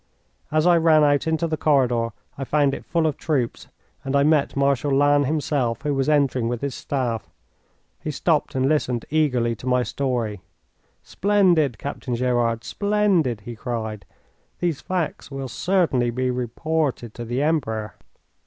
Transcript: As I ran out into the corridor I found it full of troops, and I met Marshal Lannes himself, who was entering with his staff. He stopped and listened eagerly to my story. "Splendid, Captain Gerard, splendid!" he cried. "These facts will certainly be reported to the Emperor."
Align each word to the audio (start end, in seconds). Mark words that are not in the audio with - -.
As 0.51 0.65
I 0.65 0.77
ran 0.77 1.03
out 1.03 1.27
into 1.27 1.45
the 1.45 1.57
corridor 1.57 2.09
I 2.35 2.43
found 2.43 2.73
it 2.73 2.85
full 2.85 3.05
of 3.05 3.17
troops, 3.17 3.67
and 4.03 4.15
I 4.15 4.23
met 4.23 4.55
Marshal 4.55 4.91
Lannes 4.91 5.27
himself, 5.27 5.83
who 5.83 5.93
was 5.93 6.09
entering 6.09 6.47
with 6.47 6.61
his 6.61 6.73
staff. 6.73 7.29
He 7.99 8.09
stopped 8.09 8.55
and 8.55 8.67
listened 8.67 9.05
eagerly 9.11 9.55
to 9.57 9.67
my 9.67 9.83
story. 9.83 10.41
"Splendid, 11.03 11.77
Captain 11.77 12.15
Gerard, 12.15 12.63
splendid!" 12.63 13.41
he 13.41 13.55
cried. 13.55 14.03
"These 14.59 14.81
facts 14.81 15.29
will 15.29 15.47
certainly 15.47 16.09
be 16.09 16.31
reported 16.31 17.13
to 17.13 17.23
the 17.23 17.43
Emperor." 17.43 17.93